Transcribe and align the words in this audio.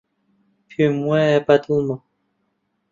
پێم 0.69 0.95
وایە 1.07 1.39
بەدڵمە. 1.47 1.95